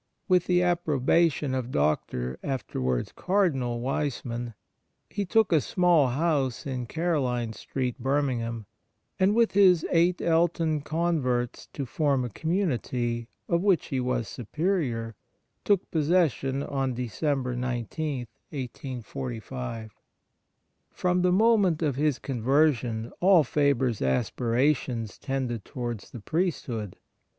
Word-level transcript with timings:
With 0.27 0.47
the 0.47 0.63
approbation 0.63 1.53
of 1.53 1.69
Dr., 1.69 2.39
afterwards 2.41 3.11
Cardinal, 3.15 3.81
Wiseman, 3.81 4.55
he 5.11 5.25
took 5.25 5.51
a 5.51 5.61
small 5.61 6.07
house 6.07 6.65
in 6.65 6.87
Caro 6.87 7.21
line 7.21 7.53
Street, 7.53 7.99
Birmingham, 7.99 8.65
and, 9.19 9.35
with 9.35 9.51
his 9.51 9.85
eight 9.91 10.19
Elton 10.19 10.81
converts 10.81 11.67
to 11.73 11.85
form 11.85 12.25
a 12.25 12.29
community, 12.29 13.27
Memoir 13.47 13.47
of 13.47 13.47
Father 13.47 13.47
Faher 13.47 13.53
ii 13.53 13.55
of 13.57 13.61
which 13.63 13.85
he 13.89 13.99
was 13.99 14.27
Superior, 14.27 15.15
took 15.63 15.91
possession 15.91 16.63
on 16.63 16.95
December 16.95 17.55
19, 17.55 18.21
1845. 18.49 19.91
From 20.89 21.21
the 21.21 21.31
moment 21.31 21.83
of 21.83 21.95
his 21.95 22.17
conversion 22.17 23.11
all 23.19 23.43
Faber's 23.43 24.01
aspirations 24.01 25.19
tended 25.19 25.63
towards 25.63 26.09
the 26.09 26.21
priesthood. 26.21 26.95